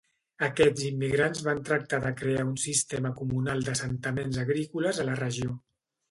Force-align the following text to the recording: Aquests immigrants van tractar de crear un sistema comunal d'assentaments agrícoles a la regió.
Aquests 0.45 0.83
immigrants 0.85 1.41
van 1.47 1.59
tractar 1.67 1.99
de 2.05 2.11
crear 2.21 2.45
un 2.51 2.55
sistema 2.63 3.11
comunal 3.19 3.61
d'assentaments 3.67 4.39
agrícoles 4.45 5.03
a 5.05 5.07
la 5.11 5.19
regió. 5.21 5.53